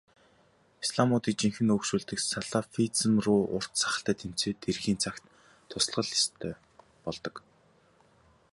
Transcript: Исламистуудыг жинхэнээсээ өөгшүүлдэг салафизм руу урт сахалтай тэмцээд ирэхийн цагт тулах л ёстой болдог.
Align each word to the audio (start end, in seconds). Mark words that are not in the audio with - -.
Исламистуудыг 0.83 1.37
жинхэнээсээ 1.41 1.75
өөгшүүлдэг 1.77 2.19
салафизм 2.31 3.13
руу 3.25 3.41
урт 3.55 3.73
сахалтай 3.81 4.15
тэмцээд 4.21 4.59
ирэхийн 4.69 4.99
цагт 5.03 5.23
тулах 5.69 6.07
л 6.07 6.13
ёстой 6.21 6.53
болдог. 7.05 7.35